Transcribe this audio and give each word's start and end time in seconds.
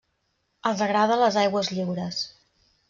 Els 0.69 0.81
agrada 0.87 1.21
les 1.25 1.39
aigües 1.43 1.71
lliures. 1.77 2.29